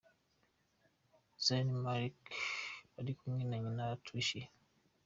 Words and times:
Zayn 1.45 1.67
Malik 1.83 2.21
ari 2.99 3.11
kumwe 3.19 3.41
na 3.45 3.57
nyina 3.63 3.85
Tricia. 4.03 4.47